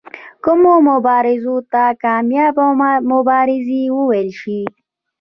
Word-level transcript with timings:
کومو 0.43 0.75
مبارزو 0.89 1.55
ته 1.71 1.83
کامیابه 2.03 2.67
مبارزې 3.11 3.81
وویل 3.97 4.29
شي. 4.41 4.61